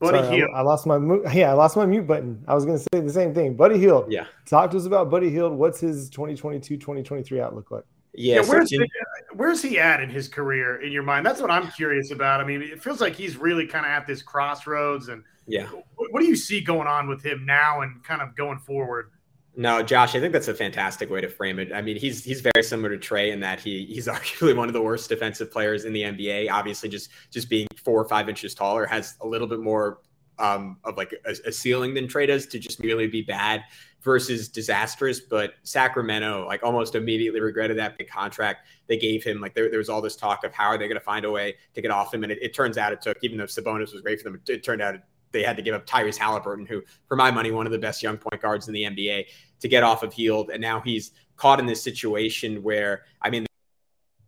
[0.00, 0.50] Buddy Sorry, Hield.
[0.52, 0.96] I, I, lost my
[1.32, 2.42] yeah, I lost my mute button.
[2.48, 3.54] I was going to say the same thing.
[3.54, 4.10] Buddy Hield.
[4.10, 4.26] Yeah.
[4.44, 5.52] Talk to us about Buddy Hield.
[5.52, 7.84] What's his 2022-2023 outlook like?
[8.16, 8.88] Yeah, yeah where's, the,
[9.36, 11.24] where's he at in his career in your mind?
[11.24, 12.40] That's what I'm curious about.
[12.40, 15.08] I mean, it feels like he's really kind of at this crossroads.
[15.08, 18.36] And yeah, what, what do you see going on with him now and kind of
[18.36, 19.10] going forward?
[19.58, 21.72] No, Josh, I think that's a fantastic way to frame it.
[21.72, 24.74] I mean, he's he's very similar to Trae in that he he's arguably one of
[24.74, 26.50] the worst defensive players in the NBA.
[26.50, 30.00] Obviously, just just being four or five inches taller has a little bit more
[30.38, 33.64] um, of like a, a ceiling than Trae does to just merely be bad
[34.06, 35.20] versus disastrous.
[35.20, 39.40] But Sacramento, like almost immediately regretted that big contract they gave him.
[39.40, 41.30] Like there, there was all this talk of how are they going to find a
[41.30, 43.18] way to get off him, and it, it, turns out it took.
[43.22, 44.94] Even though Sabonis was great for them, it, it turned out
[45.32, 48.02] they had to give up Tyrese Halliburton, who, for my money, one of the best
[48.02, 49.26] young point guards in the NBA,
[49.60, 50.50] to get off of Hield.
[50.50, 53.44] And now he's caught in this situation where, I mean,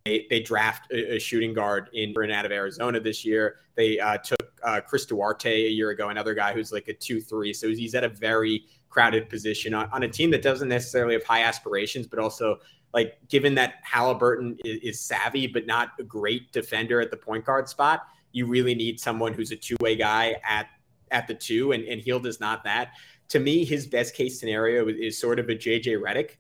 [0.05, 3.57] they, they draft a, a shooting guard in and out of Arizona this year.
[3.77, 7.21] They uh, took uh, Chris Duarte a year ago, another guy who's like a two
[7.21, 7.53] three.
[7.53, 11.25] So he's at a very crowded position on, on, a team that doesn't necessarily have
[11.25, 12.59] high aspirations, but also
[12.95, 17.45] like given that Halliburton is, is savvy but not a great defender at the point
[17.45, 20.69] guard spot, you really need someone who's a two way guy at
[21.11, 22.93] at the two, and, and Hield is not that.
[23.31, 26.33] To me, his best case scenario is, is sort of a JJ Redick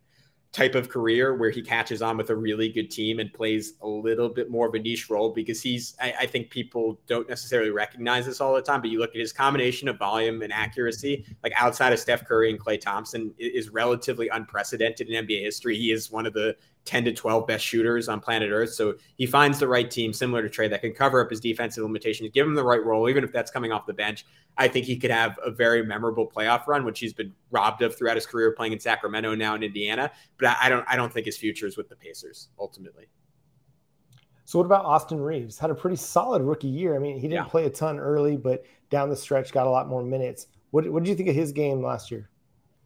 [0.52, 3.87] type of career where he catches on with a really good team and plays a
[3.87, 7.70] little bit more of a niche role because he's I, I, think people don't necessarily
[7.70, 11.26] recognize this all the time but you look at his combination of volume and accuracy
[11.44, 15.76] like outside of Steph Curry and Klay Thompson is relatively unprecedented in NBA history.
[15.76, 16.56] He is one of the
[16.88, 18.72] 10 to 12 best shooters on planet Earth.
[18.72, 21.85] So he finds the right team, similar to Trae, that can cover up his defensive
[21.85, 24.24] limitations, give him the right role, even if that's coming off the bench.
[24.57, 27.94] I think he could have a very memorable playoff run, which he's been robbed of
[27.94, 30.11] throughout his career playing in Sacramento now in Indiana.
[30.38, 33.09] But I don't I don't think his future is with the Pacers ultimately.
[34.46, 35.59] So what about Austin Reaves?
[35.59, 36.96] Had a pretty solid rookie year.
[36.96, 37.51] I mean, he didn't yeah.
[37.51, 40.46] play a ton early, but down the stretch got a lot more minutes.
[40.70, 42.31] What, what did you think of his game last year?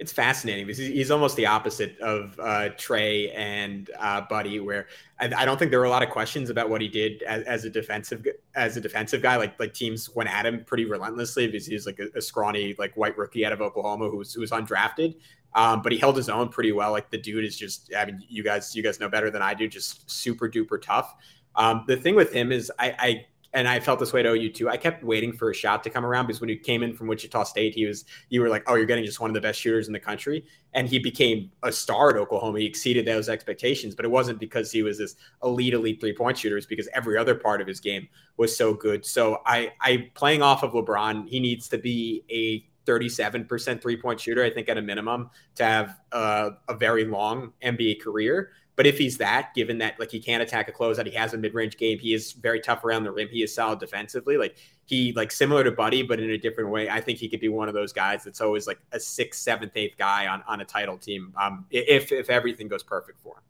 [0.02, 4.88] It's fascinating because he's almost the opposite of uh, Trae and uh, Buddy, where
[5.20, 7.44] I, I, don't think there were a lot of questions about what he did as,
[7.44, 9.36] as, a defensive as a defensive guy.
[9.36, 12.96] Like like teams went at him pretty relentlessly because he's like a, a, scrawny like
[12.96, 15.14] white rookie out of Oklahoma who was who was undrafted.
[15.54, 16.90] Um, but he held his own pretty well.
[16.90, 19.54] Like the dude is just I mean you guys you guys know better than I
[19.54, 19.68] do.
[19.68, 21.14] Just super duper tough.
[21.54, 24.52] Um, the thing with him is I, I and I felt this way at OU
[24.52, 24.68] too.
[24.68, 27.06] I kept waiting for a shot to come around because when he came in from
[27.06, 29.60] Wichita State, he was you were like, oh, you're getting just one of the best
[29.60, 32.60] shooters in the country, and he became a star at Oklahoma.
[32.60, 36.38] He exceeded those expectations, but it wasn't because he was this elite, elite three point
[36.38, 36.56] shooter.
[36.56, 39.04] It's because every other part of his game was so good.
[39.04, 44.20] So I, I playing off of LeBron, he needs to be a 37% three point
[44.20, 48.50] shooter, I think, at a minimum, to have uh, a very long NBA career.
[48.74, 51.38] But if he's that, given that like he can't attack a closeout, he has a
[51.38, 54.38] mid range game, he is very tough around the rim, he is solid defensively.
[54.38, 54.56] Like
[54.86, 56.88] he like similar to Buddy, but in a different way.
[56.88, 59.72] I think he could be one of those guys that's always like a sixth, seventh,
[59.76, 61.34] eighth guy on on a title team.
[61.40, 63.42] Um, if if everything goes perfect for him.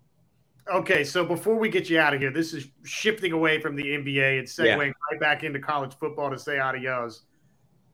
[0.73, 3.83] Okay, so before we get you out of here, this is shifting away from the
[3.83, 4.93] NBA and segueing yeah.
[5.11, 7.23] right back into college football to say adios.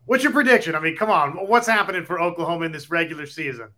[0.04, 0.74] What's your prediction?
[0.74, 3.70] I mean, come on, what's happening for Oklahoma in this regular season?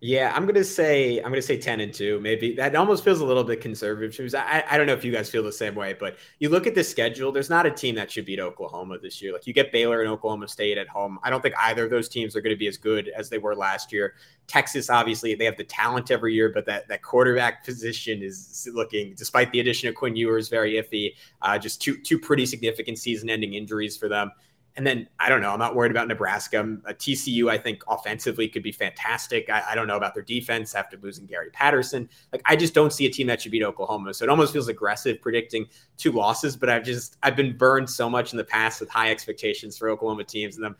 [0.00, 2.20] Yeah, I'm gonna say I'm gonna say ten and two.
[2.20, 4.32] Maybe that almost feels a little bit conservative.
[4.32, 6.76] I, I don't know if you guys feel the same way, but you look at
[6.76, 7.32] the schedule.
[7.32, 9.32] There's not a team that should beat Oklahoma this year.
[9.32, 11.18] Like you get Baylor and Oklahoma State at home.
[11.24, 13.38] I don't think either of those teams are going to be as good as they
[13.38, 14.14] were last year.
[14.46, 19.14] Texas, obviously, they have the talent every year, but that that quarterback position is looking,
[19.16, 21.14] despite the addition of Quinn Ewers, very iffy.
[21.42, 24.30] Uh, just two two pretty significant season-ending injuries for them.
[24.78, 25.50] And then I don't know.
[25.50, 26.60] I'm not worried about Nebraska.
[26.60, 29.50] Um, a TCU, I think offensively could be fantastic.
[29.50, 32.08] I, I, don't know about their defense after losing Gary Patterson.
[32.32, 34.14] Like I just don't see a team that should beat Oklahoma.
[34.14, 36.56] So it almost feels aggressive predicting two losses.
[36.56, 39.88] But I've just I've been burned so much in the past with high expectations for
[39.88, 40.76] Oklahoma teams, and them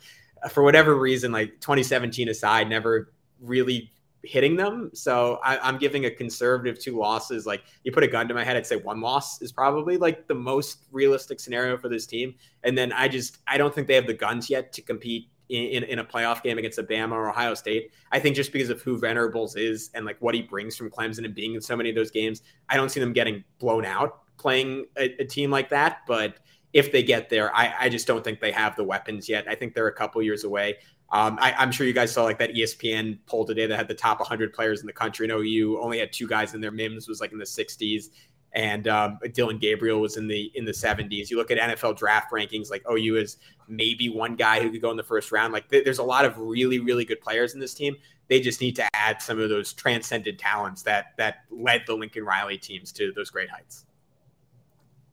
[0.49, 3.91] for whatever reason, like 2017 aside, never really
[4.25, 4.91] hitting them.
[4.95, 7.47] So I, am giving a conservative two losses.
[7.47, 10.27] Like you put a gun to my head, I'd say one loss is probably like
[10.27, 12.35] the most realistic scenario for this team.
[12.65, 15.65] And then I just I don't think they have the guns yet to compete in,
[15.65, 17.93] in, in a playoff game against Alabama or Ohio State.
[18.13, 21.25] I think just because of who Venables is and like what he brings from Clemson
[21.25, 24.21] and being in so many of those games, I don't see them getting blown out
[24.39, 25.99] playing a, a team like that.
[26.07, 26.39] But
[26.73, 29.47] if they get there, I, I just don't think they have the weapons yet.
[29.49, 30.77] I think they're a couple years away.
[31.11, 33.95] Um, I, am sure you guys saw like that ESPN poll today that had the
[33.95, 35.29] top 100 players in the country.
[35.29, 36.71] And OU only had two guys in there.
[36.71, 38.11] Mims was like in the 60s,
[38.53, 41.31] and um, Dillon Gabriel was in the in the 70s.
[41.31, 43.37] You look at NFL draft rankings, like OU is
[43.69, 45.53] maybe one guy who could go in the first round.
[45.53, 47.97] Like th- there's a lot of really really good players in this team.
[48.29, 52.25] They just need to add some of those transcendent talents that that led the Lincoln
[52.25, 53.87] Riley teams to those great heights.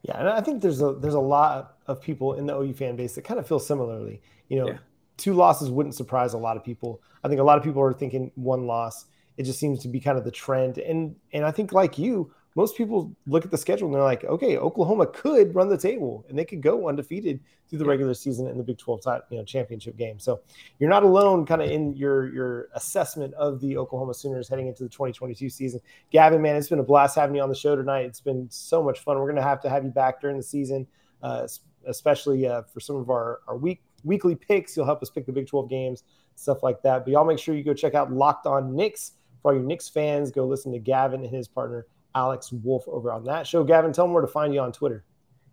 [0.08, 2.96] Yeah, and I think there's a there's a lot of people in the OU fan
[2.96, 4.22] base that kind of feel similarly.
[4.50, 4.78] You know, yeah
[5.18, 7.02] two losses wouldn't surprise a lot of people.
[7.24, 9.06] I think a lot of people are thinking one loss.
[9.38, 10.78] It just seems to be kind of the trend.
[10.78, 14.24] And and I think like you, most people look at the schedule and they're like,
[14.24, 18.48] okay, Oklahoma could run the table and they could go undefeated through the regular season
[18.48, 20.20] in the Big 12 you know, championship game.
[20.20, 20.40] So
[20.80, 24.84] you're not alone kind of in your your assessment of the Oklahoma Sooners heading into
[24.84, 25.82] the 2022 season.
[26.12, 28.06] Gavin, man, it's been a blast having you on the show tonight.
[28.06, 29.18] It's been so much fun.
[29.18, 30.88] We're going to have to have you back during the season,
[31.22, 31.48] uh,
[31.86, 34.78] especially uh, for some of our, our week weekly picks.
[34.78, 36.04] You'll help us pick the Big 12 games,
[36.36, 37.04] stuff like that.
[37.04, 39.14] But y'all make sure you go check out Locked On Knicks.
[39.42, 41.86] For all your Knicks fans, go listen to Gavin and his partner
[42.16, 43.64] Alex Wolf over on that show.
[43.64, 45.04] Gavin, tell them where to find you on Twitter.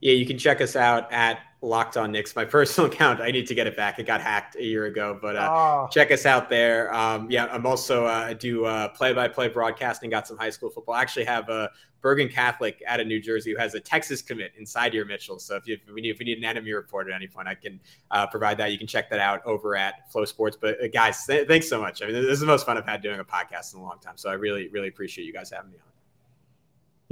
[0.01, 2.35] Yeah, you can check us out at Locked On Knicks.
[2.35, 4.01] My personal account, I need to get it back.
[4.01, 5.89] It got hacked a year ago, but uh, oh.
[5.93, 6.93] check us out there.
[6.93, 10.11] Um, yeah, I'm also uh, I do uh, play-by-play broadcasting.
[10.11, 10.97] Got some high school football.
[10.97, 14.53] I actually have a Bergen Catholic out of New Jersey who has a Texas commit
[14.59, 15.39] in Sydir Mitchell.
[15.39, 17.47] So if you if we need, if we need an enemy report at any point,
[17.47, 17.79] I can
[18.11, 18.73] uh, provide that.
[18.73, 20.57] You can check that out over at FloSports.
[20.61, 22.03] But uh, guys, th- thanks so much.
[22.03, 24.01] I mean, this is the most fun I've had doing a podcast in a long
[24.01, 24.17] time.
[24.17, 25.92] So I really really appreciate you guys having me on.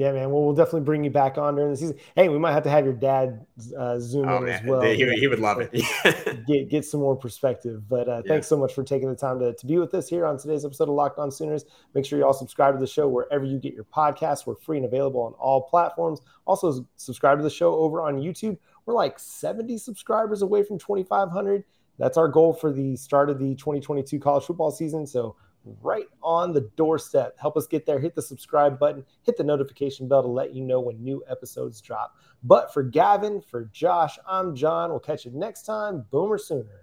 [0.00, 0.30] Yeah, man.
[0.30, 1.98] Well, we'll definitely bring you back on during the season.
[2.16, 3.44] Hey, we might have to have your dad
[3.78, 4.54] uh, zoom oh, in man.
[4.54, 4.80] as well.
[4.80, 5.70] He, he would love it.
[6.46, 7.86] get get some more perspective.
[7.86, 8.32] But uh, yeah.
[8.32, 10.64] thanks so much for taking the time to, to be with us here on today's
[10.64, 11.66] episode of Locked On Sooners.
[11.94, 14.46] Make sure you all subscribe to the show wherever you get your podcasts.
[14.46, 16.20] We're free and available on all platforms.
[16.46, 18.56] Also, subscribe to the show over on YouTube.
[18.86, 21.62] We're like 70 subscribers away from 2,500.
[21.98, 25.06] That's our goal for the start of the 2022 college football season.
[25.06, 25.36] So
[25.82, 27.38] right on the doorstep.
[27.38, 27.98] Help us get there.
[27.98, 31.80] Hit the subscribe button, hit the notification bell to let you know when new episodes
[31.80, 32.16] drop.
[32.42, 34.90] But for Gavin, for Josh, I'm John.
[34.90, 36.06] We'll catch you next time.
[36.10, 36.78] Boomer Sooner.